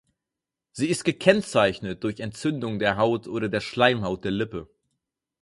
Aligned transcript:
Sie 0.71 0.89
ist 0.89 1.05
gekennzeichnet 1.05 2.03
durch 2.03 2.21
Entzündung 2.21 2.79
der 2.79 2.97
Haut 2.97 3.27
oder 3.27 3.49
der 3.49 3.61
Schleimhaut 3.61 4.23
der 4.23 4.31
Lippe. 4.31 4.67